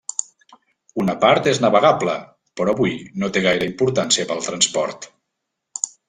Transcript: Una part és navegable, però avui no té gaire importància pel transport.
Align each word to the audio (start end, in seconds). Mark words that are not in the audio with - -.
Una 1.01 1.13
part 1.23 1.49
és 1.51 1.59
navegable, 1.65 2.15
però 2.61 2.73
avui 2.73 2.95
no 3.23 3.29
té 3.35 3.43
gaire 3.47 3.67
importància 3.73 4.25
pel 4.31 4.41
transport. 4.47 5.07